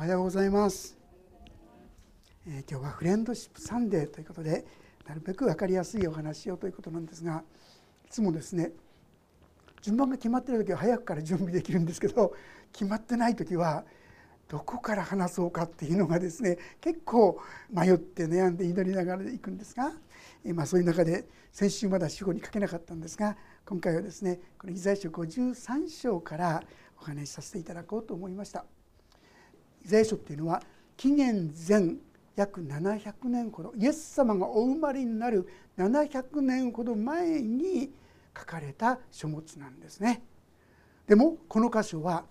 [0.00, 0.96] おはようございます、
[2.48, 4.64] えー、今日はフレンドシップサンデーということで
[5.06, 7.44] なるべく分かりやすいお話をということなんですが
[8.06, 8.72] いつもですね
[9.82, 12.32] 順番が決まってる時は早くから準備できるんですけど
[12.72, 13.84] 決まってない時は
[14.48, 17.38] どこから話そうかっていうのがですね結構
[17.70, 19.92] 迷って悩んで祈りながらいくんですが、
[20.54, 23.36] まあ、そういう中で先週まだ主語に書けなかったんですが
[23.66, 26.62] 今回はですねこのイザヤ書53章から
[26.98, 28.64] お話しさせていただこうと思いました。
[29.84, 30.62] イザヤ書っていうのは
[30.96, 31.96] 紀元前
[32.36, 35.48] 約700年ほどイエス様がお生まれになる
[35.78, 37.90] 700年ほど前に
[38.36, 40.22] 書かれた書物なんですね。
[41.06, 42.24] でもこの箇所は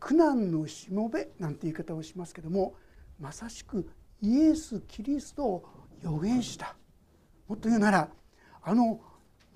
[0.00, 2.74] 苦難のしもべなんて言い方をしますけども
[3.20, 3.88] まさしく
[4.20, 5.64] イエス・キリストを
[6.02, 6.74] 予言した
[7.46, 8.08] もっと言うなら
[8.62, 9.00] あの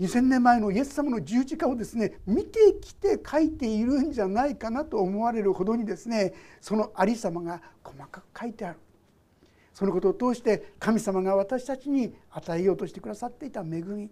[0.01, 8.79] 2,000年前のイエス様の十字架をですね見てきて書いているんじゃないかなと思われるほどにですねそのありさまが細かく書いてある
[9.73, 14.11] そのことを通して神様が私たちに与えようとしてくださっていた恵み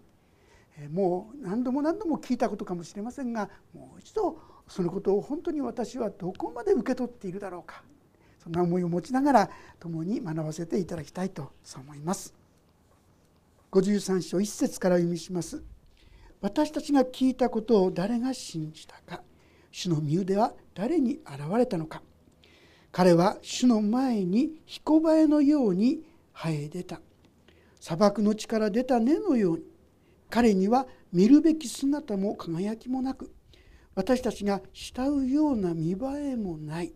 [0.91, 7.83] もう何度も何度も聞いたことかもしれませんがもう一度そのことを本当に私はどこまで受け取っているだろうか
[8.43, 12.35] そんな思いを持ちながら共に学ばせていただきたいとそう思います。
[13.73, 15.74] 53章1節から読みします。
[16.45, 19.23] 私たちが聞いたことを誰が信じたか。
[19.73, 22.03] 主の身腕は誰に現れたのか。
[22.93, 26.03] 彼は主の前に彦バエのように
[26.35, 27.01] 生え出た。
[27.81, 29.65] 砂漠の地から出た根のように。
[30.29, 33.33] 彼には見るべき姿も輝きもなく。
[33.95, 35.97] 私たちが慕うような見栄
[36.33, 36.93] えもない。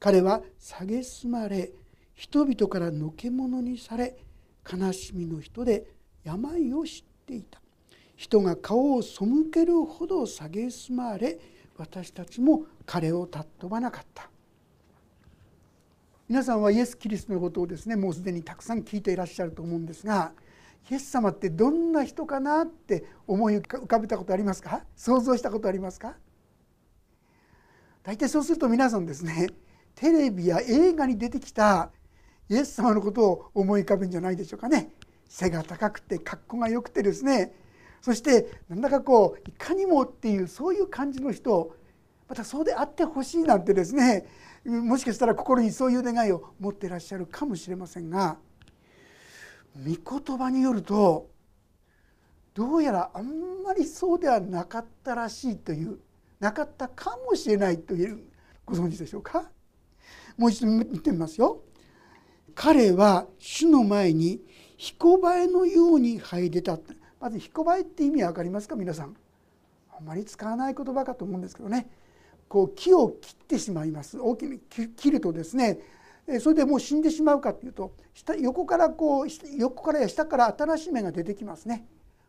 [0.00, 1.72] 彼は蔑まれ。
[2.14, 4.16] 人々からのけ者にされ。
[4.66, 5.84] 悲しみの人で
[6.24, 7.61] 病を知っていた。
[8.16, 11.38] 人が顔を背けるほど蔑まれ
[11.76, 14.28] 私たちも彼を尊ばなかった。
[16.28, 20.32] 皆さんはイエス・キリストのことをですねもうすでにたくさん聞いていらっしゃると思うんですが
[20.90, 24.84] イエス様ってどんな人かなって思い浮かべたことありますか？
[24.96, 26.14] 想像したことありますか？
[28.02, 29.48] 大体そうすると皆さんですね
[29.94, 31.90] テレビや映画に出てきた
[32.48, 34.90] イエス様のことを思い浮かべるんじゃないでしょうかね。
[35.28, 37.54] 背が高くて格好が良くてですね
[38.02, 41.74] そしてなんだかこういかにもっていうそういう感じの人
[42.28, 44.26] またそうであってほしいなんてですね
[44.64, 48.36] もしかしたら心にそういう願いを持っていらっしゃるかもしれませんが
[49.76, 51.30] 御言葉によると
[52.54, 55.98] どうやらあんまりそうではなかったらしいという
[56.40, 58.24] なかったかもしれないという
[58.66, 59.48] ご存知でしょうか？
[60.36, 61.62] もう一度見てみますよ。
[62.54, 64.40] 彼は主の前に
[64.76, 66.78] 彦バエのように入れた
[67.22, 68.74] まず彦バエって意味わかりますか？
[68.74, 69.14] 皆さん。
[69.96, 71.88] あんまり使わない言葉かと思うんですけどね。
[72.48, 74.18] こう木を切ってしまいます。
[74.18, 75.78] 大きに切るとですね
[76.40, 81.86] それでもう死んでしまうかというと下横からこう横からや下から新しい芽が出てきますね。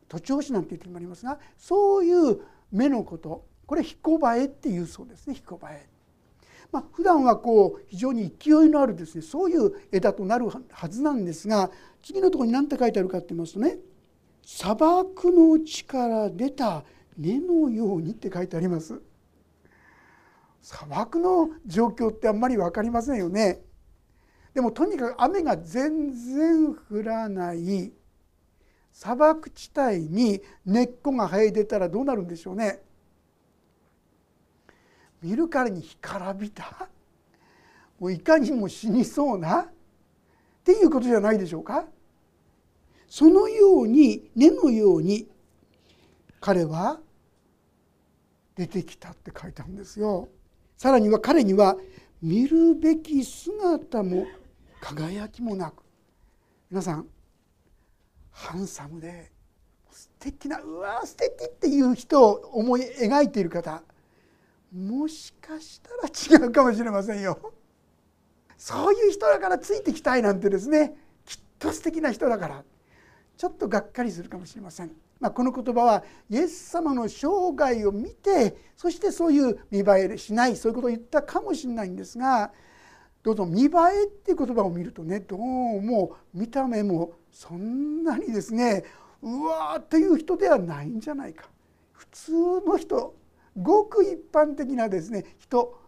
[0.07, 3.45] 徒長枝なんて言ってもありますがそういう芽のこと。
[3.65, 5.33] これ彦バエっていうそうですね。
[5.33, 5.89] 彦バエ。
[6.71, 11.71] まあ、普段はこう非常に勢いのあるですねそういう枝となるはずなんですが
[12.03, 13.77] 次のところに何て書いてあるかって言いますとね
[14.43, 16.83] 砂漠の地から出た
[17.17, 19.01] 根のようにって書いてあります。
[20.61, 23.61] 砂漠の状況ってあんまり分かりませんよね。
[24.53, 27.91] でもとにかく雨が全然降らない。
[28.91, 32.83] 砂漠地帯に根っこが生え出たらどうなるんでしょうね。
[35.21, 36.89] 見るからに干からびた。
[37.99, 39.61] もういかにも死にそうな。
[39.61, 39.67] っ
[40.63, 41.85] ていうことじゃないでしょうか。
[43.15, 45.27] そのように根のように
[46.41, 46.99] 彼は
[48.55, 50.29] 出てきたって書いてあるんですよ。
[50.77, 51.77] さらには彼には
[52.23, 54.25] 見るべき姿も
[54.81, 55.83] 輝きもなく
[56.71, 57.05] 皆さん
[58.31, 59.31] ハンサムで
[59.91, 63.83] 素敵なうわ素敵っていう人を思い描いている方
[64.75, 65.91] もしかした
[66.37, 67.53] ら違うかもしれませんよ。
[68.57, 70.95] そういう人だからついてきたいなんてですね
[71.27, 72.63] きっと素敵な人だから
[73.37, 74.91] ちょっとがっかりするかもしれません。
[75.19, 82.51] まあ、この言葉はイエス様の生涯を見てそしてそういう見栄えしないそういうことを言ったかもしれないんですが
[83.23, 83.69] どうぞ見栄
[84.01, 88.83] えっていう言葉を見るとねどうも見た目もそんなにですね
[89.21, 91.45] うわーっていう人ではないんじゃないか。
[91.93, 92.31] 普通
[92.65, 93.15] の人
[93.55, 95.79] ごく一般的なですね人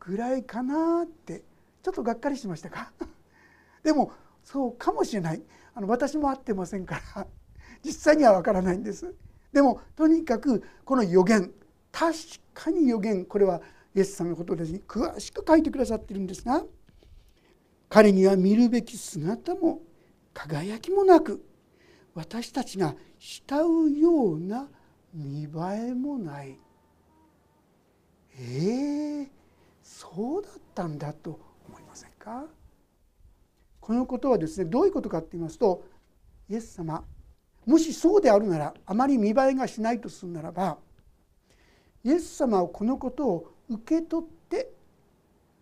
[0.00, 1.44] ぐらいかなって
[1.82, 2.90] ちょっとがっかりしましたか？
[3.84, 4.10] でも
[4.42, 5.42] そうかもしれない。
[5.74, 7.26] あの私も会ってませんから
[7.84, 9.14] 実際にはわからないんです。
[9.52, 11.52] でもとにかくこの予言
[11.90, 12.14] 確
[12.54, 13.60] かに予言これは
[13.94, 16.64] イエス様のことですに詳しく書いてくださってるんですが
[17.88, 19.82] 彼には見るべき姿も
[20.32, 21.44] 輝きもなく
[22.14, 24.68] 私たちが慕うような
[25.12, 25.48] 見栄
[25.90, 26.58] えもない。
[28.38, 29.28] えー、
[29.82, 31.38] そうだったんだと
[31.68, 32.46] 思いませんか？
[33.90, 35.82] このことはですねどういうことかって言いますと
[36.48, 37.02] イエス様
[37.66, 40.78] もしそうであるならあまり見栄えがしないとするならば
[42.04, 44.70] イエス様はこのことを受け取って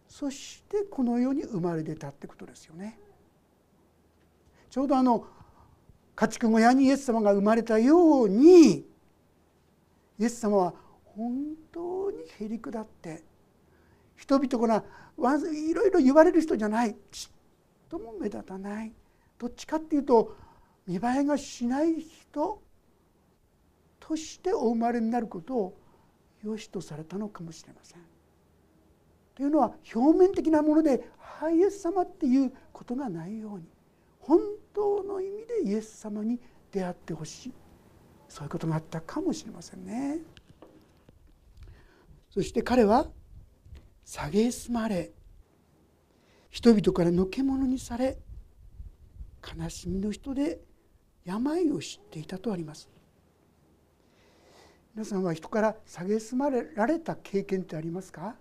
[0.07, 2.99] そしてこの世に生まれ出たってことですよね。
[4.69, 5.25] ちょうどあの
[6.15, 8.85] 家畜小屋にイエス様が生まれたようにイ
[10.21, 10.75] エス様は
[11.17, 11.33] 本
[11.73, 13.23] 当にへり下って
[14.17, 14.85] 人々から
[15.51, 17.38] いろいろ言われる人じゃないちっ
[17.89, 18.93] とも目立たない
[19.39, 20.37] どっちかっていうと
[20.87, 22.63] 見栄えがしない人
[24.01, 25.79] としてお生まれになることを
[26.43, 28.01] 良しとされたのかもしれません。
[29.35, 33.67] というのは表面的なもので「ハイエス様」っていうことがないように
[34.19, 34.41] 本
[34.75, 36.41] 当の意味でイエス様に
[36.73, 37.53] 出会ってほしい
[38.29, 40.21] そういうことがあったかもしれませんね。
[42.31, 43.11] そして彼は
[44.05, 45.13] 蔑まれ
[46.51, 48.19] 人々からのけ者にされ
[49.57, 50.61] 悲しみの人で
[51.25, 52.89] 病を知っていたとあります。
[54.95, 58.35] 皆さんは人から蔑まれられた経験ってありますか？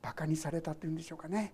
[0.00, 1.52] バカにされたっていうんでしょうかね。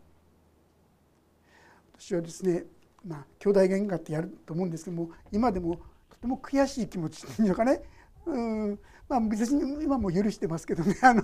[1.98, 2.64] 私はですね
[3.06, 5.80] まあ兄弟喧嘩ってやると思うんですけども今でも
[6.10, 7.82] とても悔しい気持ちっていうのかね。
[8.26, 8.78] うん。
[9.08, 11.22] まあ別に今も許してますけどね あの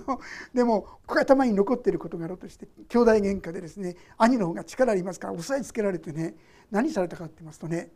[0.53, 6.35] でもここ頭に残っていることがあろうとして兄弟喧嘩でですね兄の方が力ありますから押さえつけられてね
[6.71, 7.91] 何されたかって言いますとね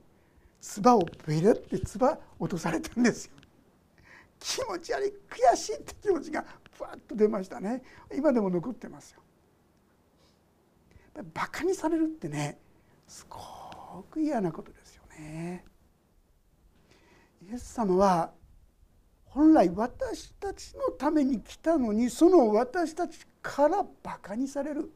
[0.61, 3.31] 唾をベレって唾落とされたんですよ。
[4.39, 7.83] 気持ち悪い悔しいって気持ちがふわっと出ましたね
[8.13, 9.21] 今でも残ってますよ。
[11.33, 12.59] バカにされるってね
[13.07, 15.65] すごく嫌なことですよね。
[17.49, 18.33] イエス様は
[19.29, 24.91] 本来私たちのために来たのにその私たちからバカにされる。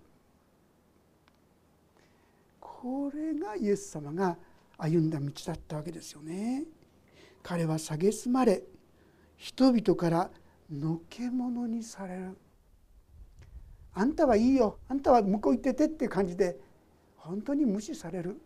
[2.59, 4.37] これがイエス様が
[4.77, 6.65] 歩んだ道だったわけですよね。
[7.41, 8.63] 彼は蔑まれ
[9.37, 10.29] 人々から
[10.71, 12.37] のけ者にされる。
[13.93, 16.57] あんたはいいよあんたは向こう行っててって感じで
[17.15, 18.41] 本当に無視される。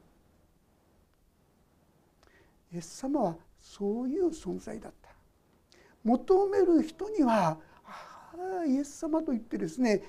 [2.74, 5.07] イエス様はそういう存在だった。
[6.08, 10.04] 求める人には「ああイエス様」と言ってですね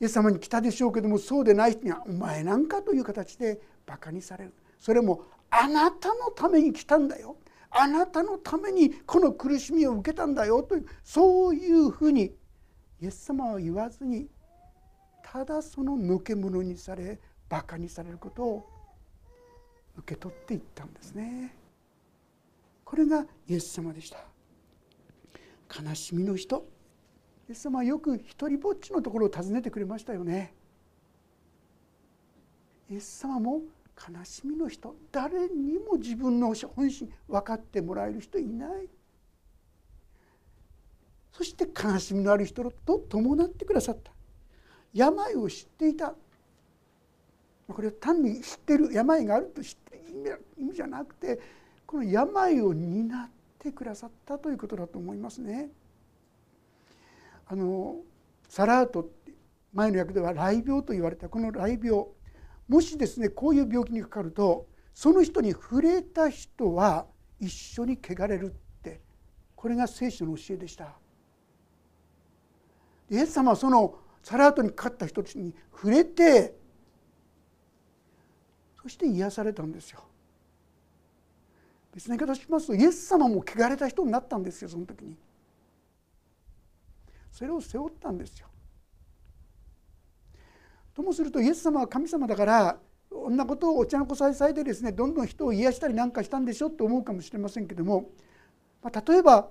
[0.00, 7.36] イエス様に来たでしょうけどもそうでない人には「お前なんか」という形でバカにされるそれもあなたのために来たんだよ
[7.70, 12.34] あなたのためにこの苦しみを受けたんだよというそういうふうに
[13.00, 14.28] イエス様は言わずに
[15.22, 18.68] ただその抜け者にされバカにされることを
[19.98, 21.54] 受け取っていったんですね。
[22.84, 24.18] これがイエス様でした。
[25.68, 26.66] 悲しみの人。
[27.48, 30.54] イエス様はよく一人ぼっちのところを訪ねてくれましたよね。
[32.90, 33.62] イエス様も
[33.96, 34.94] 悲しみの人。
[35.12, 38.88] 誰にも自分の本心分かってもらえる人いない。
[41.32, 44.12] そして悲しみのある人と伴ってくださった。
[44.92, 46.14] 病を知っていた。
[47.68, 51.38] これは単に知ってる病があると知ってる意味じゃなくて
[51.86, 55.70] この病を担ってくださったということだと思いますね。
[57.46, 57.96] あの
[58.48, 59.32] サラートって
[59.72, 62.06] 前の訳では雷病と言われたこの雷病
[62.68, 67.06] もしですねこういう病気にかかるとその人に触れた人は
[67.40, 68.50] 一緒に汚れるっ
[68.82, 69.00] て
[69.54, 70.94] これが聖書の教えでした。
[73.10, 76.54] イエス様はそのサラートにかかった人たちに触れて
[78.82, 80.04] そして癒されたんですよ。
[81.94, 85.16] 別な言い方しますとイエス様も汚れた人になったんですよその時に。
[87.30, 88.48] それを背負ったんですよ。
[90.94, 92.78] ともするとイエス様は神様だから
[93.08, 98.10] こんなことをお茶の子さいさいでですねどんどん人を癒したりなんかしたんでしょって思うかもしれませんけども、
[98.82, 99.48] まあ、例えば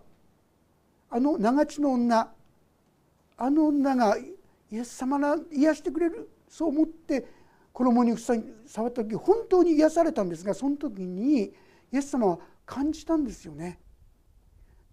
[1.10, 2.32] あの長地の女
[3.38, 7.26] あの女がイエス様が癒してくれるそう思って
[7.72, 11.54] 衣に触った時本当に癒されたんですがその時に
[11.92, 13.80] イエス様は感じたんですよね。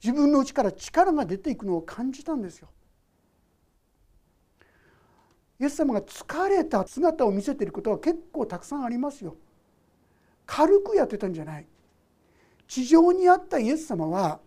[0.03, 2.69] 自分の内から力が出ていくのを感じたんですよ。
[5.61, 9.37] イエス様が疲れた姿を見せていることは結構たくさんありますよ。
[10.47, 11.67] 軽くやってたんじゃない。
[12.67, 14.41] 地上にあったイエス様は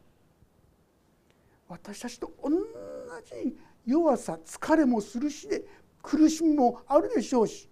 [1.68, 5.64] 私たちと同じ弱さ疲れもするしで
[6.02, 7.70] 苦しみもあるでしょうし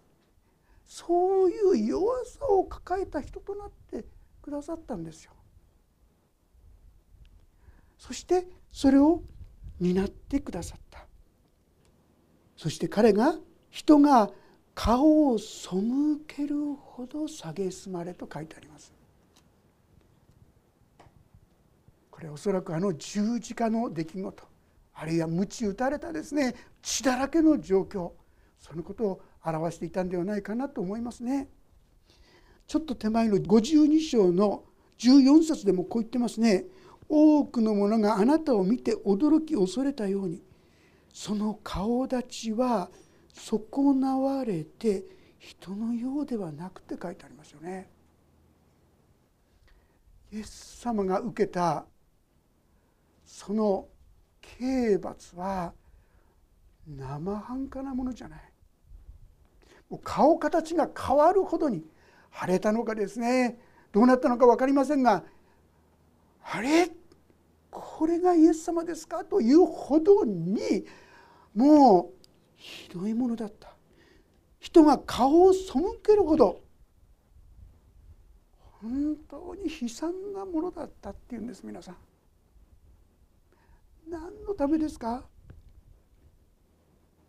[0.85, 4.05] そういう弱さを抱えた人となって
[4.45, 5.31] くださったんですよ。
[7.97, 9.23] そしてそれを
[9.79, 11.07] 担ってくださった
[12.55, 13.35] そして彼が
[13.71, 14.29] 人が
[14.75, 15.69] 顔を背
[16.27, 18.93] けるほど蔑まれと書いてあります
[22.11, 24.43] これおそらくあの十字架の出来事
[24.93, 28.11] あるいは鞭打たれたですね血だらけの状況
[28.59, 31.49] そのことを表していたんではないかなと思いますね。
[32.67, 34.63] ちょっと手前の52章の
[34.97, 36.65] 14節でもこう言ってますね。
[37.07, 40.41] 多くの者があなたを見て驚き恐れたように
[41.13, 42.89] その顔立ちは
[43.31, 45.03] 損なわれて
[45.37, 47.89] 人のようではなくて書いてありますよね。
[50.31, 51.85] イエス様が受けた
[53.25, 53.87] その
[54.41, 55.73] 刑罰は
[56.87, 58.39] 生半可なものじゃない
[59.89, 61.83] もう顔形が変わるほどに
[62.39, 63.59] 腫れたのかですね。
[63.91, 65.23] どうなったのか分かりませんが
[66.43, 66.89] あれ？
[67.71, 69.23] これがイエス様ですか？
[69.23, 70.85] というほどに
[71.53, 72.13] もう
[72.55, 73.75] ひどいものだった。
[74.59, 75.59] 人が顔を背
[76.03, 76.61] けるほど
[78.81, 81.97] 本当に悲惨なものだったっていうんです皆さん。
[84.09, 85.23] 何のためですか？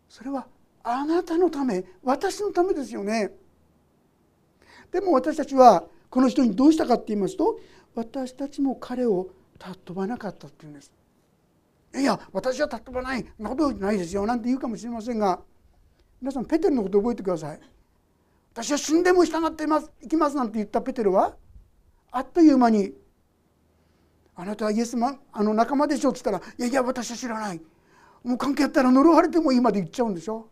[0.09, 0.47] それは
[0.83, 3.31] あなたのため私のためですよね。
[4.91, 7.59] でも私たちはこの人にどうしたかって言いますと
[7.95, 9.29] 私たちも彼を
[9.59, 10.91] 尊ばなかったっていうんです。
[11.95, 15.39] いや私は尊ばないんなことないですよなんて言うかもしれませんが
[16.21, 17.59] 皆さんペテルのこと覚えてください。
[18.53, 21.35] 私は死んでも従っています行きますなんて言ったペテルは
[22.11, 22.93] あっという間に
[24.35, 27.61] あなたはイエスマあの仲間でしょ」っつったら「いやいや私は知らない」
[28.23, 30.49] もう関係あったら呪われてもいいまで言っちゃうんでしょ。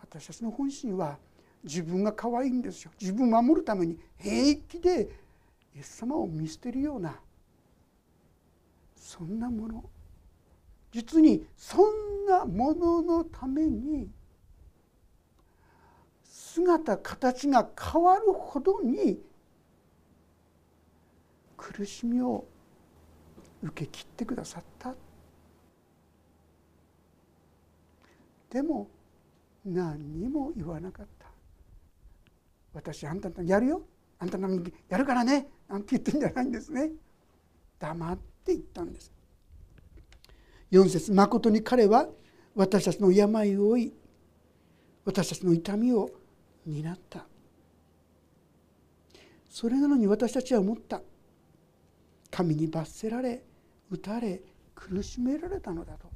[0.00, 1.18] 私たちの本心は
[1.68, 2.90] 自分が可愛いんですよ。
[2.98, 5.10] 自分を守るために平気で
[5.76, 7.20] イエス様を見捨てるような
[8.96, 9.84] そんなもの。
[10.90, 14.08] 実にそんなもののために
[16.24, 19.20] 姿形が変わるほどに
[21.58, 22.46] 苦しみを
[23.62, 24.94] 受け切ってくださった。
[28.48, 28.88] でも
[29.66, 31.17] 何にも言わなかった。
[32.78, 33.82] 私あんたのやるよ。
[34.20, 34.48] あんたの
[34.88, 35.48] やるからね。
[35.68, 36.92] なんて言ってんじゃないんですね。
[37.80, 39.12] 黙って言ったんです。
[40.70, 42.08] 4節まことに彼は
[42.54, 43.92] 私たちの病を負い
[45.04, 46.08] 私たちの痛みを
[46.64, 47.26] 担った。
[49.50, 51.02] それなのに私たちは思った。
[52.30, 53.42] 神に罰せられ
[53.90, 54.40] 打たれ
[54.76, 56.08] 苦しめられたのだと。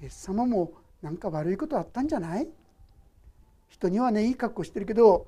[0.00, 0.72] イエス様も
[1.02, 2.48] 何か悪いことあったんじゃない？
[3.68, 5.26] 人にはねいい格好してるけど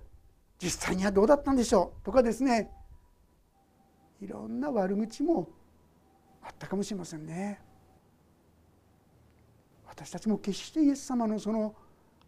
[0.62, 2.04] 実際にはどうだったんでしょう？
[2.04, 2.70] とかですね
[4.20, 5.48] いろんな悪口も
[6.42, 7.60] あったかもしれませんね。
[9.86, 11.74] 私たちも決してイエス様のその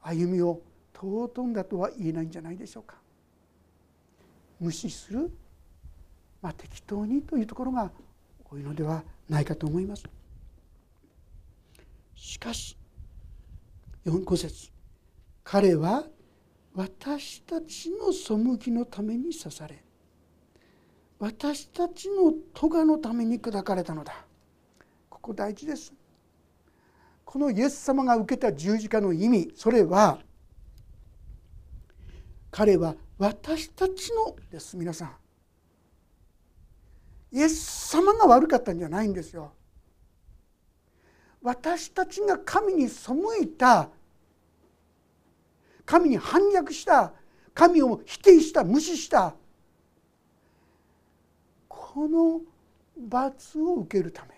[0.00, 0.60] 歩みを
[0.94, 2.96] 尊んだとは言えないんじゃないでしょうか。
[4.60, 5.30] 無視する
[6.40, 7.92] まあ、適当にというところが
[8.50, 10.04] 多いのではないかと思います。
[12.16, 12.76] しかし
[14.04, 14.72] 4五節
[15.44, 16.04] 彼は
[16.74, 19.82] 私たちの背きのために刺され
[21.18, 24.12] 私たちの咎のために砕かれたのだ。
[25.08, 25.92] ここ大事です。
[27.24, 30.18] このイエス様が受けた十字架の意味それは
[32.50, 34.76] 彼は私たちのです。
[34.76, 35.12] 皆さん。
[37.30, 39.52] イエス様が悪かったんじゃないんですよ。
[41.40, 43.90] 私たちが神に背いた
[45.92, 47.12] 神に反逆した
[47.52, 49.34] 神を否定した無視した。
[51.68, 52.40] この
[52.96, 54.30] 罰を受けるため。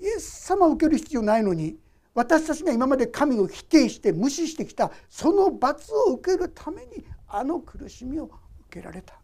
[0.00, 1.76] イエス様を受ける必要ないのに
[2.14, 8.30] 私たちが今まで神を否定して無視してきたその罰を受けるためにあの苦しみを
[8.70, 9.20] 受けられた。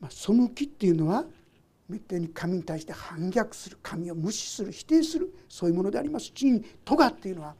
[0.00, 1.24] まあ、背きっていうのは
[1.88, 6.32] めったに神に対して反逆する神を無視する否定するそういうものであります。
[6.34, 7.54] しに咎っていうのは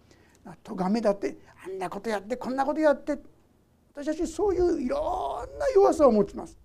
[0.63, 3.19] 咎めだってあんなことやってこんなことやって
[3.95, 6.57] 私たちそういういろんな弱さを持ちます。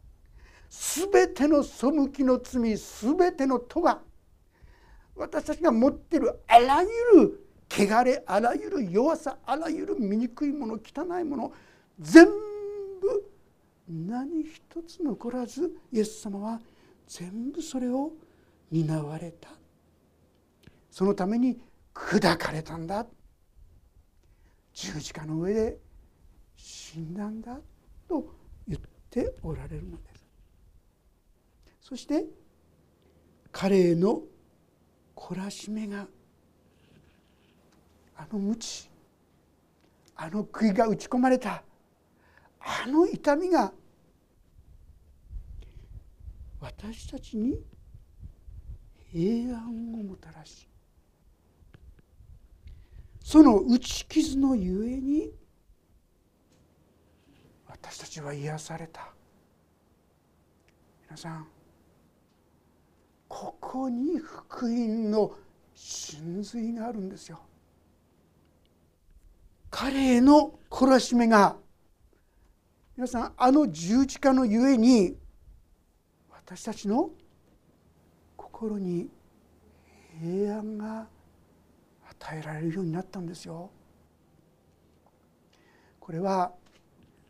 [0.70, 4.00] 全ての背きの罪全ての咎
[5.16, 6.90] 私たちが持っているあらゆ
[7.22, 11.54] る汚れあらゆる弱さあらゆる醜いもの汚いもの
[12.00, 13.32] 全部
[13.90, 16.60] 何一つ残らずイエス様は
[17.08, 18.12] 全部それを
[18.70, 19.50] 担われた
[20.92, 21.58] そのために
[21.94, 23.06] 砕かれたんだ
[24.78, 25.80] 十字架の上で
[26.56, 27.60] 死んだんだ
[28.08, 28.32] と
[28.68, 30.28] 言っておられるのです。
[31.82, 32.26] そして
[33.52, 34.22] 彼への
[35.16, 36.06] 懲らしめが
[38.16, 38.88] あの鞭
[40.16, 41.64] あの杭が打ち込まれた
[42.60, 43.74] あの痛みが
[46.62, 47.60] 私たちに
[49.12, 50.67] 平安をもたらし
[53.28, 55.30] その打ち傷のゆえに
[57.68, 59.10] 私たちは癒された
[61.04, 61.48] 皆さん
[63.28, 65.34] ここに福音の
[65.76, 67.42] 真髄があるんですよ。
[69.70, 71.58] 彼への懲らしめが
[72.96, 75.18] 皆さんあの十字架のゆえに
[76.32, 77.10] 私たちの
[78.38, 79.10] 心に
[80.22, 81.17] 平安が
[82.28, 83.72] 与えられるようになったんですよ。
[86.00, 86.52] これは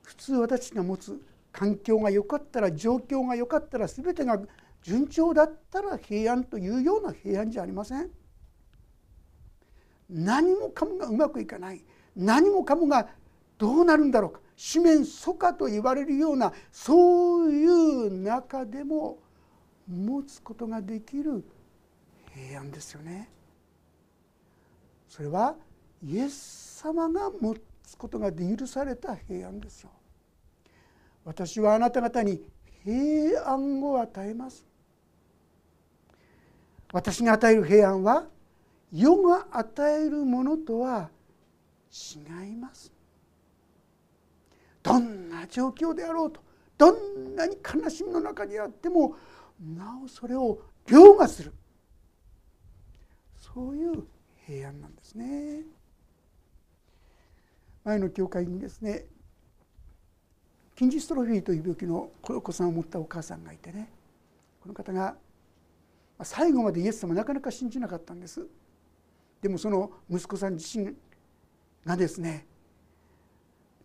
[0.03, 4.39] 普通私たちが持つ環境が良かったら状況が良かったら全てが
[4.81, 8.09] 順調だったら平安というような平安じゃありません。
[10.09, 11.83] 何もかもがうまくいかない
[12.15, 13.09] 何もかもが
[13.57, 19.19] どうなるんだろうか四面楚歌と言われるようなそういう中でも
[19.87, 21.43] 持つことができる
[22.33, 23.36] 平安ですよね。
[25.17, 25.55] それは
[26.03, 29.89] イエス様が持つことがで許された平安ですよ。
[31.25, 32.39] 私はあなた方に
[32.83, 34.63] 平安を与えます。
[36.93, 38.27] 私が与える平安は
[38.93, 41.09] 世が与えるものとは
[41.91, 42.91] 違います
[44.83, 46.41] どんな状況であろうと
[46.77, 49.15] どんなに悲しみの中にあっても
[49.59, 51.53] なおそれを凌駕する
[53.35, 54.07] そういう
[54.47, 55.63] 平安なんですね。
[57.83, 59.05] 前の教会にですね
[60.77, 63.89] 筋ジストロフィーという病気のお子さんを持ったお母さんがいてね
[64.61, 65.15] この方が
[66.23, 68.47] 最後までイエス様なかなか信じなかったんです。
[69.41, 70.95] でもその息子さん自身
[71.85, 72.45] がですね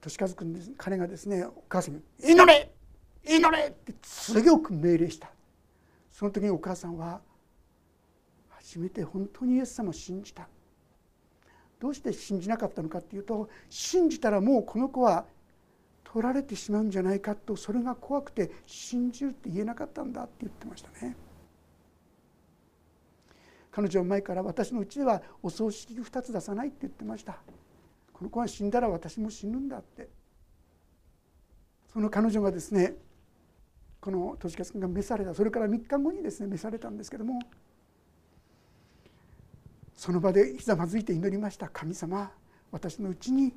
[0.01, 2.73] 年和君です彼がですねお母さんに「祈れ!
[3.25, 5.31] 祈れ!」って強く命令した。
[6.13, 7.21] その時にお母さんは
[8.73, 10.49] 初めて本当にイエス様を信じた。
[11.79, 15.27] どうして信じなかったのかっていうと信じたらもうこの子は
[16.05, 21.17] 取られてしまうんじゃないかとそれが怖くて信じるって言えなかったんだって言ってましたね。
[23.71, 27.39] 彼女は前から私のうちではお葬式2つ出さないって言ってました。
[28.13, 30.09] この子は死んだら私も死ぬんだって。
[31.93, 32.95] その彼女がですね
[34.01, 35.35] この年勝君が召された。
[35.35, 37.41] それから3日後にですね召されたんですけども
[39.95, 41.69] その場でひざまずいて祈りました。
[41.69, 42.33] 神様
[42.71, 43.55] 私のうちに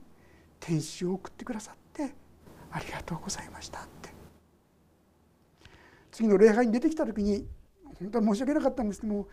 [0.60, 2.14] 天使を送ってくださって
[2.72, 3.80] ありがとうございました。
[3.80, 4.10] って。
[6.12, 7.48] 次の礼拝に出てきた時に
[8.00, 9.28] 本当は申し訳なかったんですけども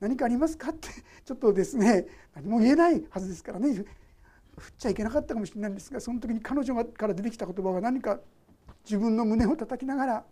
[0.00, 0.88] 何かありますか?」って。
[1.24, 3.84] ちょっとですね何も言えないはずですからね。
[4.58, 8.20] 振っちゃいけなかったかもしれないんですがその時に彼女から出てきた言葉は何か
[8.86, 10.24] 自分の胸を叩きながら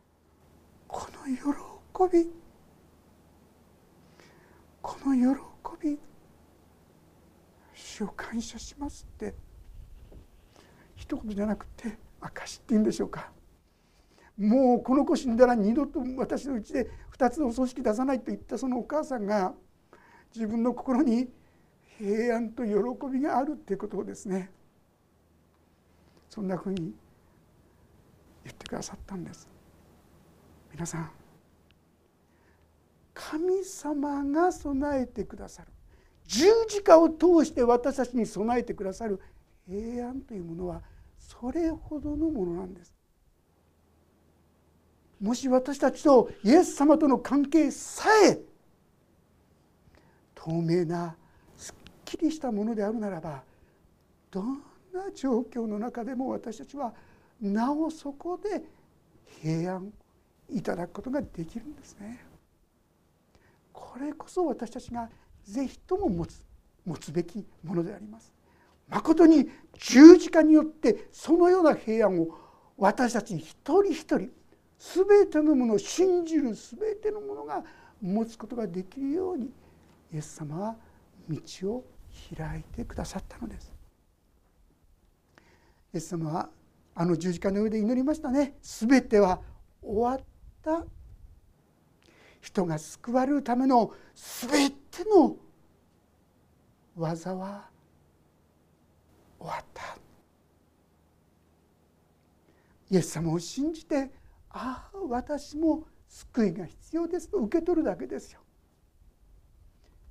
[0.86, 2.30] 「この喜び
[4.82, 5.98] この喜び
[7.74, 9.34] 主を感謝します」って
[10.96, 13.32] 一言じゃなくて証っていうんでしょうか。
[14.36, 19.52] もうこの子死んだら二度と私のうちで2つのお葬式出さないと言ったそのお母さんが
[20.32, 21.28] 自分の心に
[21.98, 22.72] 平安と喜
[23.12, 24.52] びがあるっていうことをですね
[26.28, 26.94] そんなふうに
[28.44, 29.48] 言ってくださったんです。
[30.70, 31.17] 皆さん
[33.18, 35.68] 神様が備えてくださる。
[36.24, 39.20] 十字架を通して私たちに備えてくださる。
[39.66, 40.82] 平安というものは
[41.18, 42.94] それほどのものなんです。
[45.20, 48.38] もし私たちとイエス様との関係さえ
[50.36, 51.16] 透明な
[51.56, 53.42] すっきりしたものであるならば
[54.30, 56.94] どんな状況の中でも私たちは
[57.40, 58.62] なおそこで
[59.42, 59.92] 平安
[60.48, 62.27] いただくことができるんですね。
[63.78, 65.08] これこそ私たちが
[65.44, 66.44] 是非とも持つ
[66.84, 68.32] 持つべきものであります。
[68.88, 72.28] 誠に十字架によってそのような平安を
[72.76, 74.30] 私たち一人一人
[74.78, 77.62] 全てのものを信じる全てのものが
[78.00, 79.46] 持つことができるように
[80.12, 80.76] イエス様は
[81.28, 81.40] 道
[81.72, 81.84] を
[82.36, 83.72] 開いてくださったのです。
[85.94, 86.50] イエス様は
[86.94, 88.56] あの十字架の上で祈りましたね。
[88.62, 89.40] 全ては
[89.82, 90.24] 終わっ
[90.62, 90.84] た
[92.40, 95.36] 人が救われるための全ての
[96.96, 97.68] 技は
[99.38, 99.96] 終わった
[102.90, 104.10] イエス様を信じて
[104.50, 108.40] ああ私も救いが必要ですと受け取るだけですよ。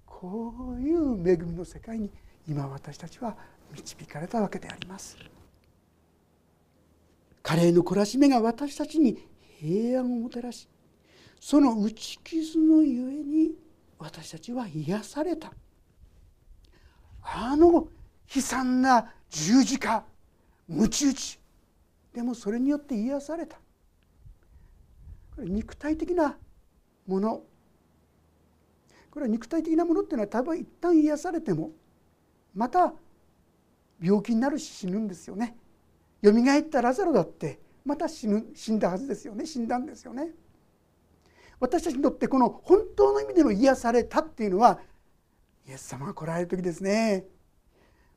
[0.05, 2.11] こういう恵みの世界に
[2.47, 3.35] 今私たちは
[3.71, 5.17] 導かれたわけであります。
[7.41, 9.17] カレーの懲らしめが私たちに
[9.59, 10.67] 平安をもたらし
[11.39, 13.51] その打ち傷のゆえに
[13.99, 15.51] 私たちは癒された。
[17.21, 17.87] あの
[18.33, 20.03] 悲惨な十字架
[20.67, 21.39] 鞭打ち。
[22.13, 23.57] でもそれによって癒された。
[25.35, 26.37] これ肉体的な
[27.05, 27.43] もの。
[29.11, 31.71] これは肉体的なものっていうのは多分一旦癒されても
[32.53, 32.93] また
[34.01, 35.57] 病気になるし死ぬんですよね。
[36.21, 39.45] よみがえったラザロだってまた死ぬ死んだはずですよね。
[39.45, 40.31] 死んだんですよね。
[41.59, 44.79] 私たちにとってこの本当の意味での癒されたっていうのは
[45.67, 47.25] イエス様が来られる時ですね。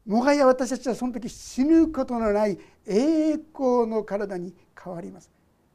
[0.06, 5.30] もはや私たちはその時死ぬことのない栄光の体に変わります。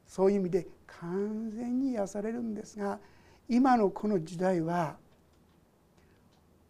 [0.07, 2.99] そういう意味で完全に癒されるんですが
[3.49, 4.97] 今のこの時代は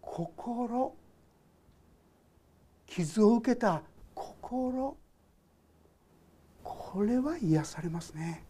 [0.02, 0.96] 心
[2.88, 4.98] 傷を受けた心
[6.64, 8.46] これは癒されますね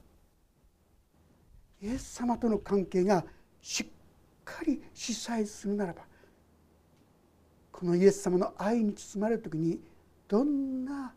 [1.86, 3.24] イエス様との関係が
[3.62, 3.86] しっ
[4.44, 6.02] かり支配するならば
[7.72, 9.80] このイエス様の愛に包まれる時に
[10.28, 11.14] どんな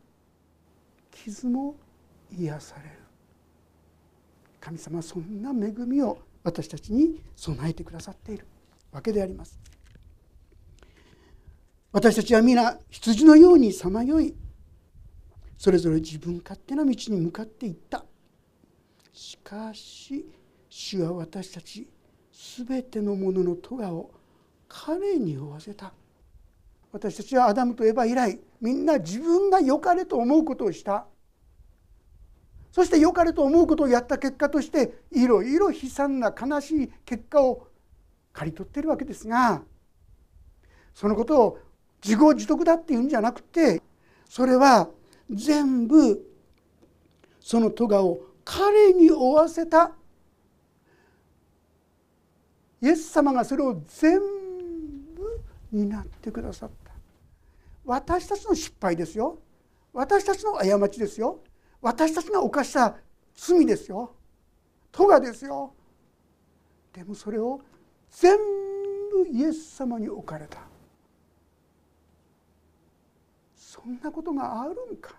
[1.10, 1.74] 傷も
[2.36, 2.90] 癒される。
[4.60, 8.44] 神様はそんな恵みを私たちに備えてくださっている
[8.92, 9.58] わけであります。
[11.92, 14.34] 私たちは皆羊のようにさまよい
[15.56, 18.04] それぞれ自分勝手な道に向かっていった。
[19.14, 20.26] しかし
[20.68, 21.88] 主は私たち
[22.66, 24.10] 全てのものの咎を
[24.68, 25.92] 彼に負わせた。
[26.92, 31.06] 私たちはアダムとエバ以来みんな自分が良かれと思うことをした。
[32.70, 37.66] そして良かれと思うことをやった結果としていろいろ悲惨な悲しい結果を
[38.32, 39.62] 刈り取ってるわけですが
[40.94, 41.58] そのことを
[42.04, 43.82] 自業自得だっていうんじゃなくて
[44.28, 44.88] それは
[45.30, 46.24] 全部
[47.40, 49.92] その咎を彼に負わせた
[52.80, 55.40] イエス様がそれを全部
[55.72, 56.92] 担ってくださった。
[57.84, 59.38] 私たちの失敗ですよ。
[59.92, 61.40] 私たちの過ちですよ。
[61.80, 62.96] 私たちが犯した
[63.34, 64.14] 罪ですよ。
[64.92, 65.72] 咎ですよ。
[66.92, 67.60] でもそれを
[68.10, 68.36] 全
[69.12, 70.60] 部イエス様に置かれた。
[73.56, 75.16] そんなことがあるんか。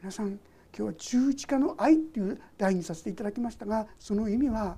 [0.00, 0.38] 皆さん今
[0.72, 4.76] 日は十字架の愛っていう題にさせていただきましたがその意味は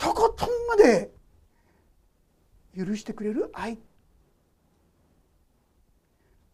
[0.00, 1.10] とことんまで
[2.74, 3.78] 許してくれる愛。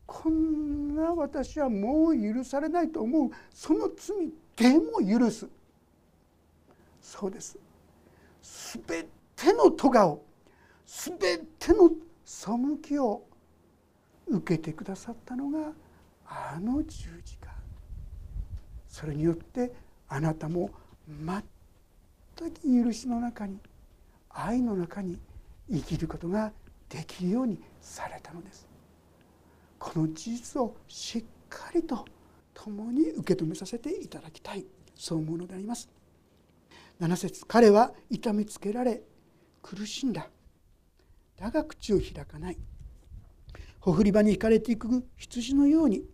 [0.04, 3.30] こんな私はもう許されないと思う。
[3.54, 5.46] その罪でも許す。
[7.00, 7.56] そうです。
[8.42, 9.06] 全
[9.36, 10.24] ての咎を
[10.84, 11.16] 全
[11.58, 11.90] ての
[12.24, 12.50] 背
[12.82, 13.22] きを
[14.26, 15.72] 受けてくださったのが
[16.26, 17.48] あの十字架。
[18.88, 19.72] それによって
[20.08, 20.70] あなたも
[21.08, 21.44] 全
[22.36, 23.58] く許しの中に
[24.30, 25.18] 愛の中に
[25.70, 26.52] 生きることが
[26.88, 28.66] できるようにされたのです。
[29.78, 32.04] この事実をしっかりと
[32.54, 35.88] 共に受け止めさせていただきたいそう思うのであります。
[37.00, 39.02] 7節彼は痛めつけられ
[39.62, 40.28] 苦しんだ。
[41.36, 42.58] だが口を開かない。
[43.80, 46.04] ほふり場に引かれていく羊のように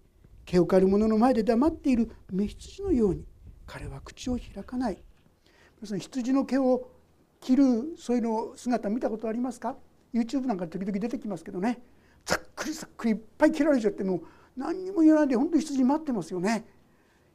[0.44, 3.24] 毛を刈る者の前で黙っている雌羊のように
[3.66, 5.02] 彼は口を開かない。
[5.82, 6.88] 要するに羊の毛を
[7.40, 7.64] 切る
[7.98, 9.76] そういうの姿見たことありますか
[10.14, 11.82] ？YouTube なんか時々出てきますけどね。
[12.24, 14.22] ざっくりざっくりいっぱい切られちゃってもう
[14.56, 16.64] 何にも言わないで本当に羊待ってますよね。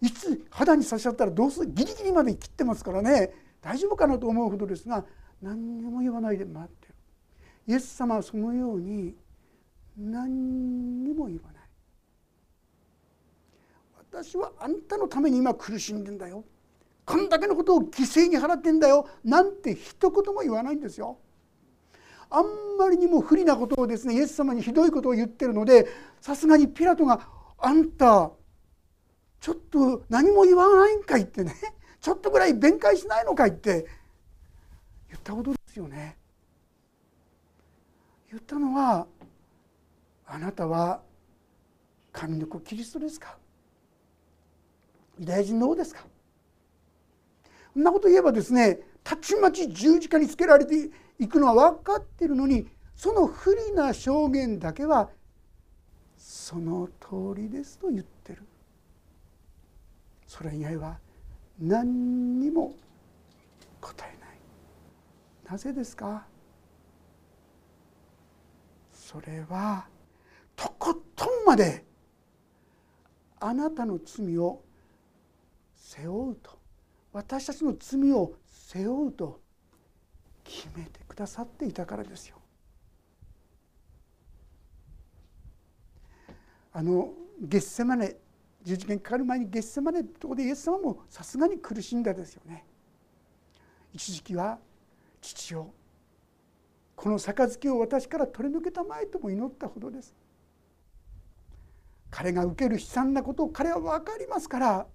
[0.01, 1.67] いつ肌に刺しちゃったらどうする？
[1.73, 3.33] ギリギリまで切ってますからね。
[3.61, 5.03] 大丈夫かなと思うほどですが
[5.41, 6.93] 何にも言わないで待ってる。
[7.67, 9.13] イエス様はそのように
[9.97, 11.63] 何にも言わない。
[14.09, 16.45] 私はあんたのために今苦しんでんだよ。
[17.07, 21.17] こんだけのことを犠牲に払ってんだよなんて一言も言わないんですよ。
[22.29, 22.45] あん
[22.77, 25.87] まりにも不利なことをですねイエス様にひどいことを言ってるので
[26.19, 27.25] さすがにピラトが
[27.57, 28.31] 「あんた
[29.39, 31.55] ちょっと何も言わないんかい」ってね
[32.01, 33.87] ちょっとぐらい弁解しないのかいって
[35.07, 36.17] 言ったことですよね。
[38.29, 39.07] 言ったのは
[40.25, 41.01] あなたは
[42.11, 43.37] 神の子キリストですか？
[45.17, 46.05] ユダヤ人の王ですか？
[47.77, 55.09] んなこと言えばですねたちまち十字架につけられていくのは分かってるのにその不利な証言だけは
[56.17, 58.41] その通りですと言ってる。
[60.25, 60.97] それ以外は
[61.59, 62.73] 何にも
[63.79, 64.29] 答えない。
[65.51, 66.25] なぜですか？
[68.91, 69.87] それは
[70.55, 71.85] とことんまで
[73.39, 74.61] あなたの罪を
[75.75, 76.56] 背負うと。
[77.17, 79.41] 私たちの罪を背負うと
[80.43, 82.37] 決めてくださっていたからですよ。
[86.71, 88.17] あのゲッセマネ
[88.63, 92.63] 十字架にかかる前にゲッセマネとこでイエス様もさすがに苦しんだですよね。
[93.93, 94.59] 一時期は
[95.19, 95.73] 父を
[96.95, 100.13] この杯を私から取り抜けたまえとも祈ったほどです。
[102.11, 104.87] 彼が受ける悲惨なことを彼は分かりますから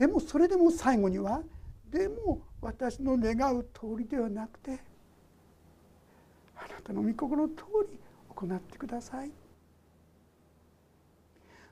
[0.00, 1.42] でもそれでも最後には
[1.90, 4.80] でも私の願う通りではなくて
[6.56, 7.98] あなたの御心の通り
[8.34, 9.30] 行ってください。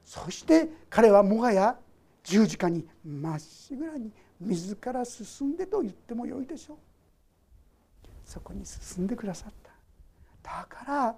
[0.04, 1.78] そして彼はもはや
[2.22, 6.76] 十字架にまっしぐらに自ら進んでと言ってもよいでしょう。
[8.26, 9.52] そこに進んでくださっ
[10.42, 10.60] た。
[10.60, 11.16] だから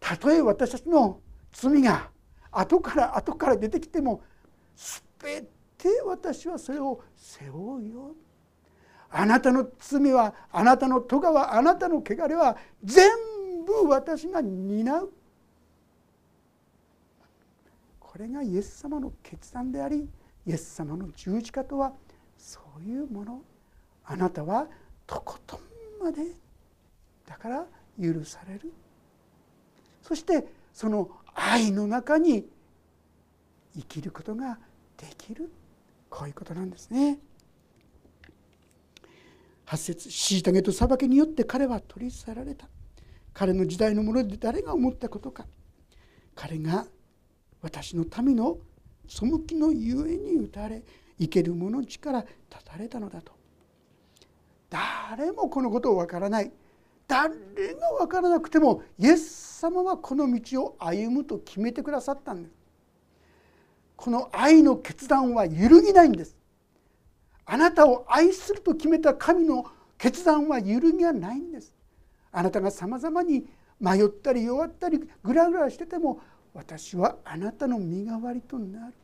[0.00, 1.20] たとえ私たちの
[1.52, 2.10] 罪が
[2.50, 4.22] 後から後から出てきても
[5.20, 5.46] 全
[5.80, 8.14] て私はそれを背負うよ。
[9.08, 13.10] あなたの罪はあなたの咎はあなたの汚れは全
[13.66, 15.12] 部私が担う。
[17.98, 20.08] これがイエス様の決断であり
[20.46, 21.92] イエス様の十字架とは
[22.36, 23.42] そういうもの。
[24.04, 24.66] あなたは
[25.06, 25.60] とことん
[26.02, 26.22] まで
[27.26, 27.66] だから
[28.00, 28.72] 許される。
[30.02, 32.46] そしてその愛の中に
[33.74, 34.58] 生きることが
[34.96, 35.50] できる。
[36.10, 37.18] こういうことなんですね。
[39.64, 42.68] 八節虐げと裁きによって彼は取り去られた。
[43.32, 45.46] 彼の時代のもので誰が思ったことか。
[46.34, 46.86] 彼が
[47.62, 48.58] 私の民の
[49.06, 50.82] 背きのゆえに打たれ
[51.18, 52.28] 生ける者の力立
[52.64, 53.32] たれたのだと。
[54.68, 56.50] 誰もこのことをわからない。
[57.06, 57.28] 誰
[57.74, 62.59] が分からなくてもイエス様はこの道を歩むと決めてくださったんです。
[64.00, 66.34] この愛の決断は揺るぎないんです。
[67.44, 69.66] あなたを愛すると決めた神の
[69.98, 71.74] 決断は揺るぎがないんです。
[72.32, 73.44] あなたがさまざまに
[73.78, 76.22] 迷ったり弱ったりグラグラしてても
[76.54, 78.94] 私はあなたの身代わりとなる。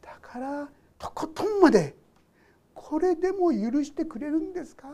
[0.00, 1.94] だからとことんまで
[2.72, 4.88] これでも許してくれるんですか？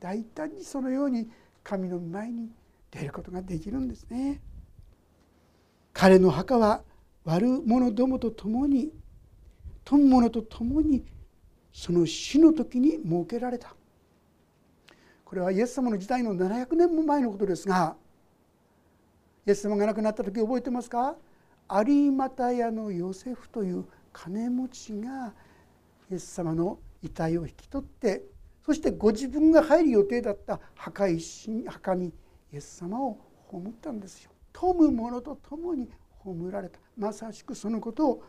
[0.00, 1.28] 大胆にそのように
[1.62, 2.48] 神の前に
[2.90, 4.40] 出ることができるんですね。
[5.92, 6.82] 彼の墓は
[7.30, 8.90] 悪者どもと共に
[9.84, 11.04] 富者と共に
[11.72, 13.72] その死の時に設けられた
[15.24, 17.94] これはイエス様の時代の700年も前のことですが
[19.46, 21.14] イエス様が亡くなった時覚えてますか？
[21.72, 25.32] 有股屋のヨセフという金持ちが
[26.10, 28.24] イエス様の遺体を引き取って
[28.66, 32.08] そしてご自分が入る予定だった墓石墓に
[32.52, 34.32] イエス様を葬ったんですよ。
[34.52, 35.88] 富む者と共に
[36.24, 36.78] 葬られた。
[36.96, 38.22] まさしくそのことを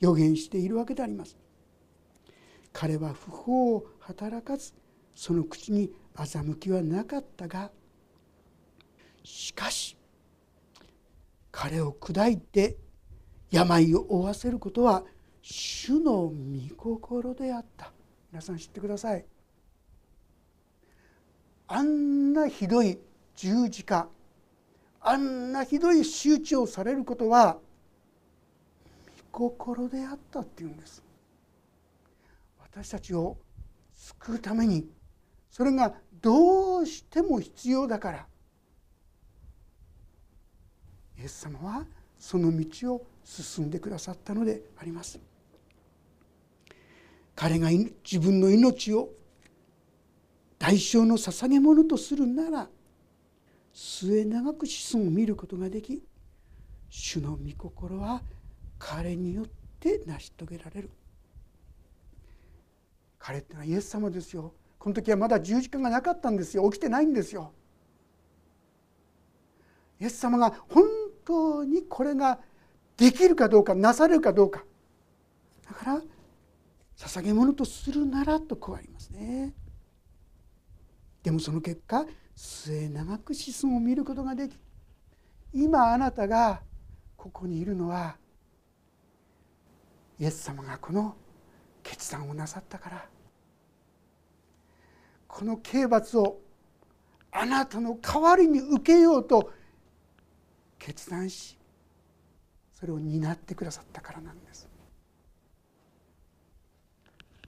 [0.00, 1.36] 予言しているわけであります。
[2.72, 4.72] 彼は不法を働かず
[5.14, 7.70] その口に欺きはなかったが
[9.22, 9.96] しかし
[11.52, 12.76] 彼を砕いて
[13.50, 15.04] 病を負わせることは
[15.40, 16.32] 主の御
[16.76, 17.92] 心であった。
[18.32, 19.24] 皆さん知ってください。
[21.68, 22.98] あんなひどい
[23.36, 24.08] 十字架
[25.06, 27.58] あんなひどい仕打ちをされることは
[29.30, 31.02] 御心であったっていうんです。
[32.58, 33.36] 私たちを
[33.94, 34.88] 救うために
[35.50, 38.26] それがどうしても必要だから
[41.18, 41.84] イエス様は
[42.18, 45.20] その道を進んでくださったのであります。
[47.36, 49.10] 彼が自分の命を
[50.58, 52.68] 代償の捧げ物とするなら
[53.74, 56.02] 末永く子孫を見ることができ
[56.88, 58.22] 主の御心は
[58.78, 59.46] 彼によっ
[59.80, 60.90] て成し遂げられる。
[63.18, 64.54] 彼ってのはイエス様ですよ。
[64.78, 66.70] この時はまだ十字架がなかったんですよ。
[66.70, 67.52] 起きてないんですよ。
[70.00, 70.84] イエス様が本
[71.24, 72.38] 当にこれが
[72.96, 74.62] できるかどうかなされるかどうか。
[75.66, 76.02] だから
[76.96, 79.52] 捧げ物とするならとこうありますね。
[81.24, 82.06] でもその結果
[82.36, 84.56] 末永く子孫を見ることができ
[85.52, 86.60] 今あなたが
[87.16, 88.16] ここにいるのは
[90.20, 91.16] イエス様がこの
[91.82, 93.08] 決断をなさったから。
[95.34, 96.38] この刑罰を
[97.32, 99.52] あなたの代わりに受けようと
[100.78, 101.58] 決断し
[102.72, 104.68] それを担ってくださったからなんです。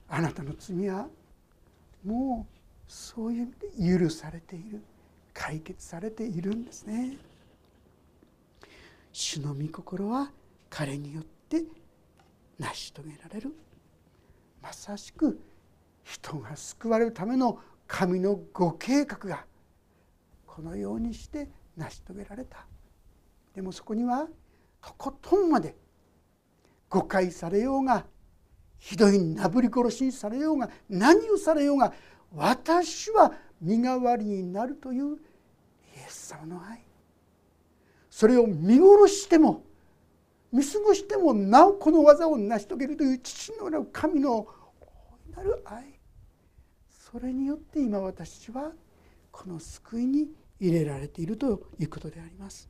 [0.09, 1.07] あなたの罪は
[2.03, 2.56] もう
[2.87, 4.81] そういう意味で許されている
[5.33, 7.17] 解決されているんですね。
[9.11, 10.31] 主の御心は
[10.69, 11.63] 彼によって
[12.59, 13.53] 成し遂げられる。
[14.61, 15.39] まさしく
[16.03, 19.45] 人が救われるための神のご計画が
[20.45, 22.65] このようにして成し遂げられた。
[23.53, 24.27] でもそこには
[24.81, 25.75] とことんまで
[26.89, 28.05] 誤解されようが
[28.77, 31.93] ひどいなぶり殺しにされようが何をされようが
[32.35, 35.19] 私は身代わりになるというイ
[35.95, 36.83] エス様の愛。
[38.09, 39.63] それを見殺しても
[40.51, 44.47] 見過ごしてもなおこの技を成し遂げるという父の神の
[45.35, 45.99] 大なる愛。
[46.89, 48.71] それによって今私は
[49.31, 50.27] この救いに
[50.59, 52.69] 入れられているということであります。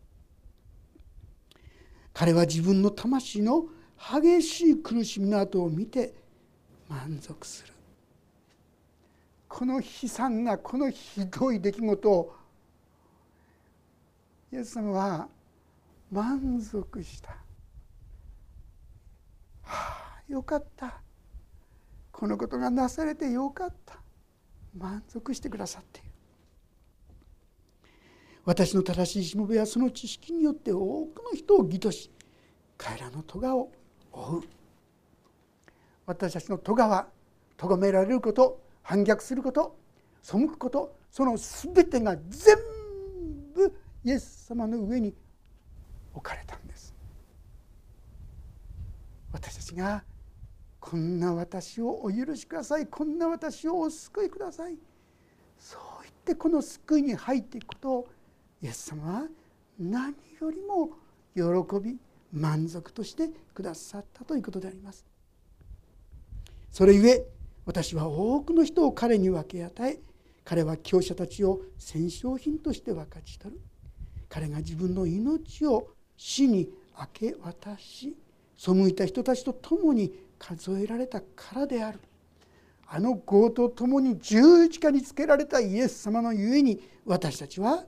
[2.14, 3.68] 彼は自分の魂の
[3.98, 6.14] 激しい苦しみの後を見て
[6.90, 7.74] 満足する。
[9.48, 12.36] この悲惨なこのひどい出来事を
[14.52, 15.28] イエス様は
[16.12, 17.32] 満足した。
[17.32, 17.38] は
[19.64, 21.02] あよかった。
[22.12, 24.00] このことがなされてよかった。
[24.78, 26.10] 満足してくださっている。
[28.46, 32.10] 私の正しいしもべはその知識によって多くの人を義とし
[32.78, 33.72] 彼らの咎を
[34.12, 34.44] 負う。
[36.06, 37.08] 私たちの咎は
[37.58, 39.78] 咎められること反逆すること
[40.22, 42.56] 背くことその全てが全
[43.54, 43.74] 部
[44.06, 45.14] イエス様の上に
[46.14, 46.96] 置かれたんです
[49.34, 50.06] 私たちが
[50.80, 54.78] こんな私をお許しくださいこんな私をお救いください
[55.60, 58.08] そう言ってこの救いに入っていくことを
[58.64, 59.24] イエス様は
[59.78, 60.92] 何よりも
[61.36, 61.44] 喜
[61.84, 61.98] び
[62.32, 65.06] 満足としてくださったということであります。
[66.72, 67.37] それゆえ
[67.68, 70.00] 私は多くの人を彼に分け与え
[70.46, 73.62] 彼は強者たちを戦勝品として分かち取る。
[74.30, 78.16] 彼が自分の命を死に明け渡し
[78.58, 82.00] 背いた人たちと共に数えられたからである。
[82.88, 87.84] あの業と共に十字架につけられたイエス様のゆえに私たちは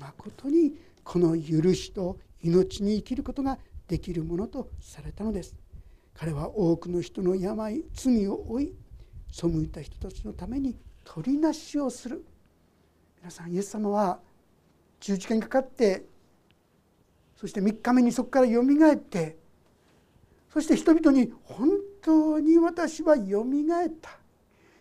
[0.00, 0.72] まことに
[1.04, 5.54] この許しと命に生きることができるものとされたのです。
[6.14, 8.85] 彼は多くの人の病罪を負い
[9.30, 12.24] 背いた人たちのために取りなしをする。
[13.18, 14.20] 皆さんイエス様は
[15.00, 16.04] 十字架にかかって
[17.36, 19.36] そして3日目にそこからよみがえって
[20.48, 21.70] そして人々に本
[22.02, 24.10] 当に私はよみがえった。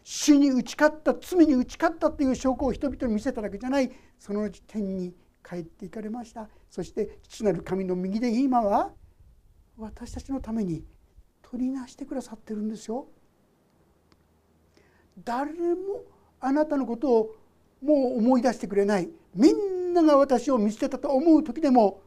[0.03, 3.91] 死に打ち勝った罪に打ち勝ったという証拠を人々に見せただけじゃない。
[4.19, 6.47] その時点に帰っていかれました。
[6.69, 8.93] そして父なる神の右で今は
[9.77, 10.85] 私たちのために
[11.41, 13.07] 取りなしてくださってるんですよ。
[15.23, 16.03] 誰も
[16.39, 17.35] あなたのことを
[17.81, 19.09] もう思い出してくれない。
[19.33, 22.01] みんなが私を見捨てたと思う時でも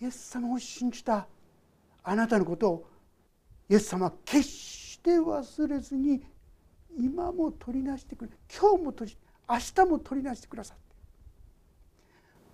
[0.00, 1.26] イエス様を信じた
[2.02, 2.86] あなたのことを
[3.68, 6.22] イエス様は決して忘れずに
[6.98, 9.16] 今も取りなしてくれ今日も取り
[9.48, 10.82] 明日も取りなしてくださって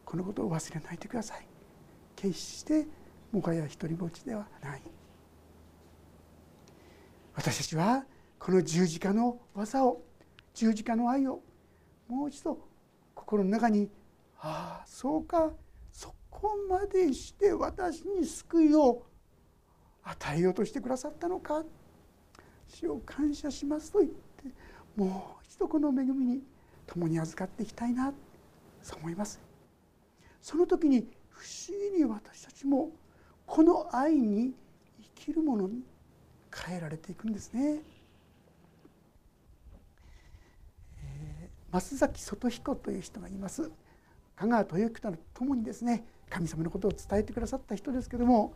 [0.05, 1.47] このことを忘れないでください。
[2.17, 2.87] 決して
[3.33, 4.83] もはや一りぼっちではない。
[7.35, 8.05] 私たちは
[8.45, 10.03] この十字架の技を
[10.53, 11.41] 十字架の愛を
[12.07, 12.59] もう一度
[13.15, 13.89] 心の中に
[14.39, 15.51] ああそうか
[15.91, 19.03] そこまでして私に救いを
[20.03, 21.65] 与えようとしてくださったのか
[22.69, 24.17] 主を感謝しますと言って
[24.95, 26.43] もう一度この恵みに
[26.87, 28.13] 共に預かっていきたいな
[28.83, 29.41] そう思います
[30.43, 32.91] その時に不思議に私たちも
[33.47, 34.53] この愛に
[35.17, 35.81] 生きるものに
[36.55, 37.81] 変えられていくんですね。
[41.75, 43.69] 増崎外彦という人がいます
[44.37, 48.55] 香川豊之とともにですね神様のことを伝えてくださった人ですけども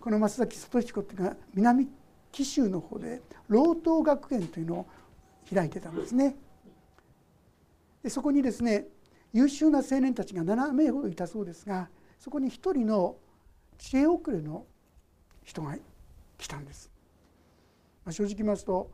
[0.00, 1.88] この増崎外彦っていうのは南
[2.32, 4.86] 紀州の方で老頭学園というのを
[5.52, 6.36] 開いてたんですね。
[8.02, 8.86] でそこにですね
[9.32, 11.88] 優秀な青年たちが7名ほどいたそうですが
[12.18, 13.16] そこに一人の
[13.78, 14.66] 知恵遅れの
[15.44, 15.76] 人が
[16.36, 16.90] 来たんです。
[18.04, 18.90] まあ、正直言いますと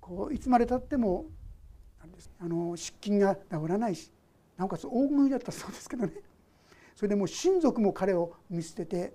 [0.00, 1.24] こういつまでたっても
[2.40, 4.10] あの失禁が治らないし
[4.56, 6.12] なおかつ大食いだったそうですけどね。
[6.96, 9.14] それでもう親族も彼を見捨てて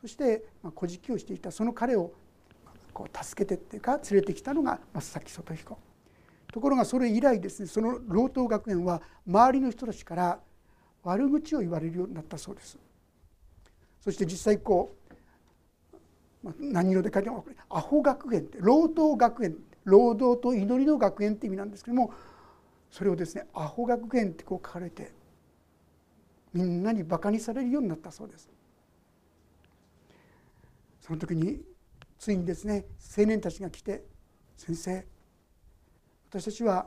[0.00, 2.12] そしてまあ小じをしていたその彼を
[2.92, 5.78] こう助けてっていうか連れてきたのが松崎外彦。
[6.52, 10.40] ところがそれ以来ですねその老頭学園は周りの人たちから
[11.02, 12.78] 悪口を言われるようになったそうです。
[14.00, 14.96] そして実際こ
[16.44, 22.12] う何色で書いてもアホ学園って労働学園労働と祈りの学園って意味なんですけども
[22.90, 25.12] それをですねアホ学園ってこう書かれて
[26.52, 28.50] みんなにバカにされるようになったそうです
[31.00, 31.60] その時に
[32.18, 32.84] ついにですね
[33.16, 34.04] 青年たちが来て
[34.56, 35.06] 「先生
[36.28, 36.86] 私たちは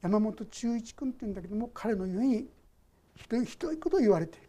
[0.00, 2.48] 山本忠一君っていうんだけども彼のゆえに
[3.16, 4.48] ひどいひどいことを言われている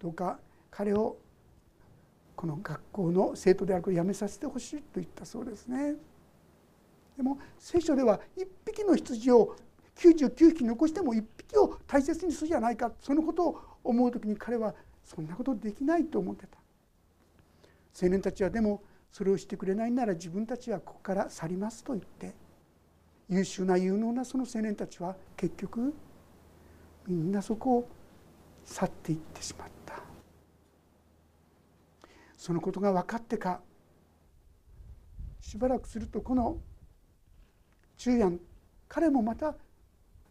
[0.00, 0.38] どうか
[0.70, 1.16] 彼を
[2.36, 5.94] この学校の生徒であることをやめさせてほしいと言ったそうですね。
[7.16, 9.56] でも聖書では1匹の羊を
[9.96, 12.92] 99匹残しても1匹を大切にするじゃないか。
[13.00, 16.58] そのことを思う時に彼はそんなことできないと思ってた。
[18.00, 22.34] 青年たちはでもそれをしてくれないなら自分たちはここから去りますと言って。
[23.28, 25.94] 優秀な有能なその青年たちは結局
[27.06, 27.88] みんなそこを
[28.64, 30.02] 去っていってしまった。
[32.36, 33.62] そのことが分かってか
[35.40, 36.58] しばらくするとこの
[37.96, 38.40] 中夜
[38.88, 39.54] 彼もまた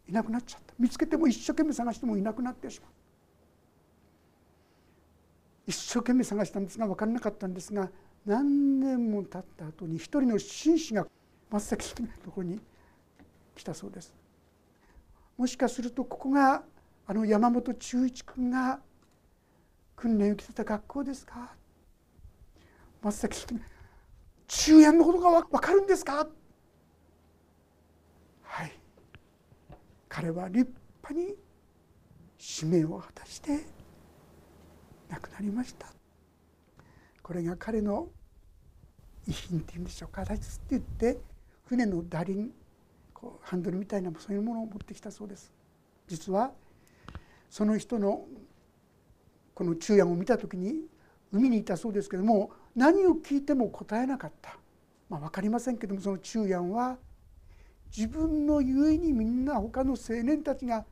[0.07, 0.73] いなくなっちゃった。
[0.79, 2.89] 見つけても一生懸命探してもいなくなってしまう。
[5.65, 7.89] 一生懸命探したんですが分からなかったんですが
[8.25, 11.07] 何年も経った後に一人の紳士が
[11.49, 12.59] 真っ先のところに
[13.55, 14.13] 来たそうです。
[15.37, 16.63] もしかするとここが
[17.07, 18.79] あの山本忠一君が
[19.95, 21.53] 訓練を受けてた学校ですか？
[23.01, 23.61] 真っ先に。
[24.47, 26.27] 中夜のことが分かるんですか？
[28.53, 28.71] はい。
[30.07, 31.35] 彼は立派に
[32.37, 33.65] 使命を果たして
[35.09, 35.87] 亡くなりました。
[37.23, 38.09] これが彼の
[39.27, 40.09] 遺品っていうんでしょう。
[40.09, 41.17] か大切って言って
[41.65, 42.51] 船のダリン
[43.11, 45.51] こうハンドルみたいなそういうものを持ってきたそうです。
[46.07, 46.51] 実は
[47.49, 48.27] その人の
[49.55, 50.75] この昼夜を見た時に
[51.31, 54.59] 海にいたそうですけども何を聞いても答えなかった、
[55.09, 56.99] まあ、分かりませんけどもその昼夜は
[57.95, 60.83] 自分のゆえにみんな他の青年たちが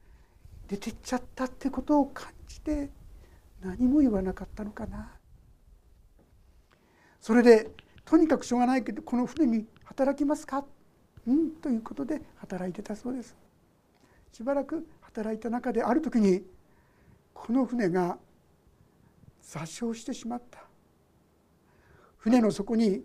[0.68, 2.92] 出てっちゃったってことを感じて
[3.62, 5.12] 何も言わなかったのかな。
[7.20, 7.72] それで
[8.06, 10.64] とにかくしょうがないけどこの船に働きますか？
[11.28, 13.36] うんということで働いてたそうです。
[14.32, 16.44] しばらく働いた中である時に
[17.34, 18.18] この船が
[19.42, 20.64] 座礁してしまった。
[22.18, 23.02] 船の底に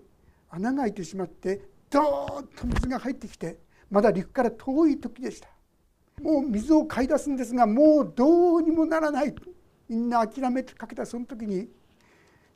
[0.50, 3.58] 穴が開いてしまってドーンと水が入ってきて
[3.90, 5.48] まだ陸から遠い時でした。
[6.20, 9.34] もう水を買い出すんですがもうどうにもならない。
[9.88, 11.68] みんな諦めてかけたその時に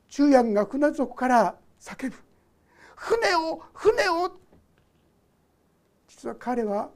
[0.09, 2.17] 中夜が船底から叫ぶ
[2.95, 4.37] 「船を船を!」
[6.07, 6.91] 実は彼は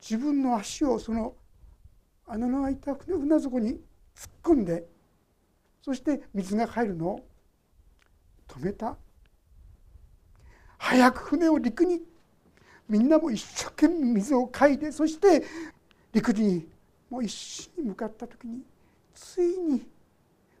[0.00, 1.34] 自分の足をその
[2.26, 3.80] 穴の開いた船底に
[4.14, 4.86] 突っ込んで
[5.80, 7.26] そして水が入るのを
[8.46, 8.96] 止めた。
[10.78, 12.02] 早く船を陸に
[12.92, 15.42] みんなも一生懸命水をかいでそして
[16.12, 16.68] 陸に
[17.08, 18.60] もう一心に向かった時に
[19.14, 19.88] ついに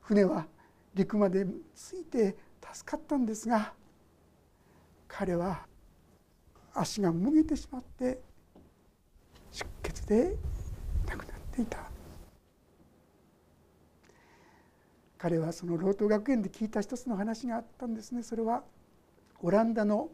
[0.00, 0.46] 船は
[0.94, 2.34] 陸まで着いて
[2.72, 3.74] 助かったんですが
[5.06, 5.66] 彼は
[6.72, 8.18] 足がもげてしまって
[9.50, 10.34] 出血で
[11.06, 11.78] 亡くなっていた。
[15.18, 18.22] 彼はその老頭学園で聞いた一つの話があったんですね。
[18.22, 18.64] それは
[19.42, 20.08] オランダの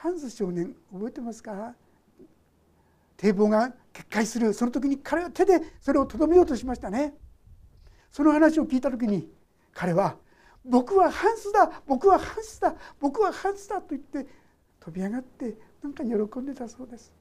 [0.00, 1.74] ハンス少年覚えてますか？
[3.16, 7.14] 堤防が決壊するその時に彼は手でそれをとどめようとしましたね。
[8.12, 9.28] その話を聞いた時に
[9.72, 10.16] 彼は
[10.64, 14.24] 「僕はハンスだ僕はハンスだ僕はハンスだ」と言って
[14.78, 17.12] 飛び上がってなんか喜んでたそうです。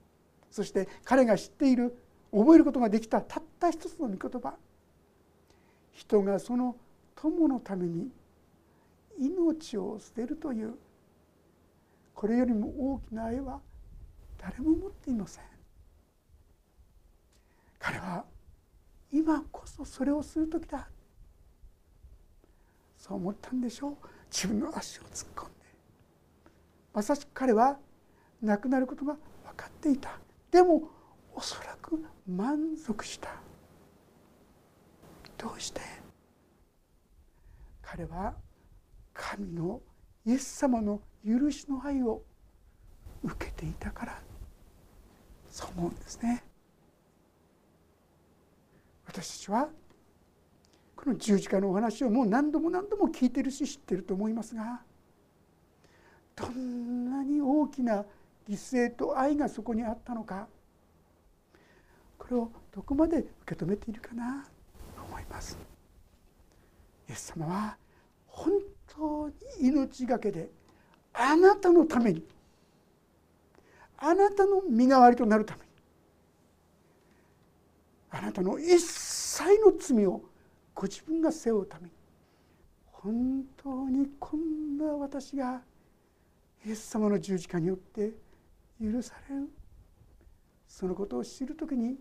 [0.51, 1.97] そして彼が知っている
[2.31, 4.53] 覚えることができたたった一つの御言葉。
[5.93, 6.75] 人がその
[7.15, 8.11] 友のために
[9.17, 10.77] 命を捨てるという
[12.17, 13.61] これよりも大きな愛は
[14.39, 15.43] 誰も持っていません。
[17.77, 18.25] 彼は
[19.11, 20.89] 今こそそれをする時だ。
[22.97, 23.97] そう思ったんでしょう。
[24.31, 25.53] 自分の足を突っ込んで。
[26.91, 27.77] まさしく彼は
[28.41, 30.17] 亡くなることが分かっていた。
[30.49, 30.89] でも
[31.35, 33.29] おそらく満足した。
[35.37, 35.81] どうして？
[37.83, 38.33] 彼は
[39.13, 39.81] 神の
[40.25, 42.21] イエス様の許しの愛を
[43.21, 44.21] 受けていたから
[45.49, 46.43] そう思うんですね。
[49.05, 49.69] 私たちは
[50.95, 54.81] この十字架のお話をもう何度も何度も聞いてるし知ってると思いますが
[56.35, 58.05] どんなに大きな
[58.47, 60.47] 犠牲と愛がそこにあったのか
[62.17, 64.45] これをどこまで受け止めているかな
[64.95, 65.57] と思います。
[67.09, 67.77] イエス様は
[68.25, 68.51] 本
[68.87, 70.49] 当に命がけで
[71.19, 72.23] あなたのために。
[73.97, 75.67] あなたの身代わりとなるために。
[78.11, 80.21] あなたの一切の罪を
[80.75, 81.91] ご自分が背負うために。
[82.91, 85.61] 本当にこんな私が
[86.65, 88.11] イエス様の十字架によって
[88.81, 89.49] 許される
[90.67, 91.95] そのことを知る時に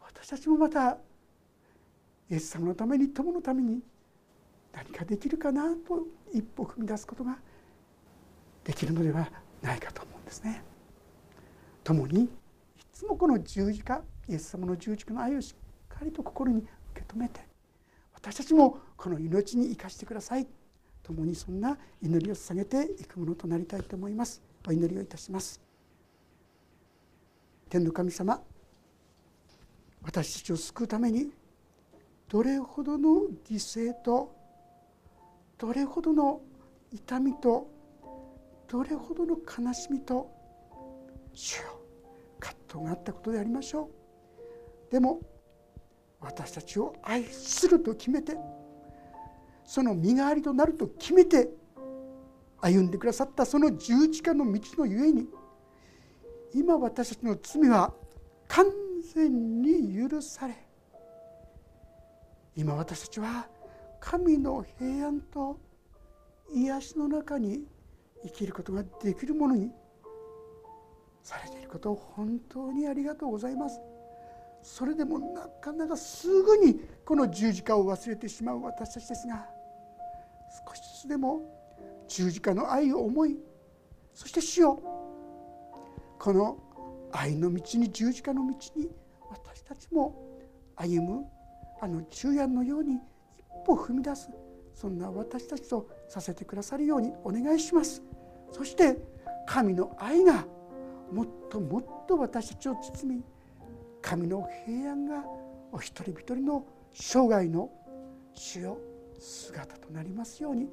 [0.00, 0.98] 私たちもまた
[2.30, 3.80] イエス様のために友のために
[4.72, 7.38] 何かできるかなと一歩踏み出すことが
[8.68, 9.26] できるのでは
[9.62, 10.62] ないかと思うんですね。
[11.82, 12.28] 共にい
[12.92, 17.40] つもこの十字架イエス様の十字架の愛をしっかりと心に受け止めて
[18.12, 20.46] 私たちもこの命に生かしてください。
[21.02, 24.42] 共にそんな祈りを捧げていくものとなりたいと思います。
[24.66, 25.58] お祈りをいたします。
[27.70, 28.38] 天の神様
[30.02, 31.30] 私たちを救うために
[32.28, 34.30] どれほどの犠牲と
[35.56, 36.42] どれほどの
[36.92, 37.77] 痛みと
[38.68, 40.30] どれほどの悲しみと
[41.32, 41.80] 主よ
[42.38, 43.90] 葛藤があったことでありましょ
[44.88, 44.92] う。
[44.92, 45.20] でも
[46.20, 48.36] 私たちを愛すると決めて
[49.64, 51.48] その身代わりとなると決めて
[52.60, 55.28] 歩んでくださったその十字架の道のゆえに
[56.54, 57.92] 今私たちの罪は
[58.48, 58.66] 完
[59.14, 60.54] 全に許され
[62.56, 63.46] 今私たちは
[64.00, 65.60] 神の平安と
[66.52, 67.64] 癒しの中に
[68.24, 69.70] 生きることができるものに
[71.22, 73.80] されていることを本当にありがとうございます。
[74.62, 79.46] それでもなかなかすぐにこの十字架を忘れてしまう私たちですが
[80.66, 81.42] 少しずつでも
[82.08, 83.38] 十字架の愛を思い
[84.14, 84.82] そして主よ
[86.18, 86.58] この
[87.12, 88.90] 愛の道に十字架の道に
[89.30, 90.14] 私たちも
[90.76, 91.24] 歩む
[91.80, 93.00] あの昼夜のように一
[93.64, 94.28] 歩踏み出す
[94.80, 98.00] そんな私たちとさせてくださるようにお願いします。
[98.52, 98.96] そして
[99.44, 100.46] 神の愛が
[101.12, 103.24] もっともっと私たちを包み
[104.00, 105.24] 神の平安が
[105.72, 107.72] お一人一人の生涯の
[108.34, 108.78] 主よ
[109.18, 110.68] 姿となりますように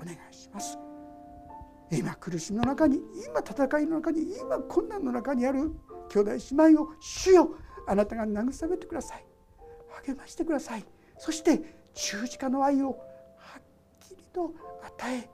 [0.00, 0.78] お願いします。
[1.92, 5.70] 今苦しみの中に今戦いの中に今困難の中にある
[6.08, 7.50] 兄弟姉妹を主よ
[7.86, 9.24] あなたが慰めてください。
[10.06, 10.84] 励ましてください。
[11.18, 12.98] そして十字架の愛を
[14.32, 14.52] と
[14.82, 15.28] 与え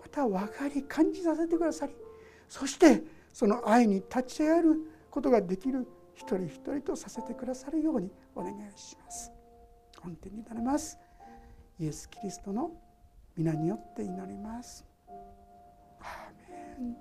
[0.00, 1.92] また分かり感じさせてくださり
[2.48, 3.02] そして
[3.32, 4.80] その愛に立ち上がる
[5.10, 9.30] ことができる一人一人とさせてくださるようにお願いします。
[10.00, 10.98] 本天になります。
[11.78, 12.70] イエス・キリストの
[13.36, 14.84] 皆によって祈ります。
[16.00, 16.96] アーメン。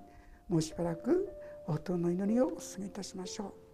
[0.49, 1.30] もうしばらく
[1.68, 3.64] 応答の祈りをお勧めいたしましょう。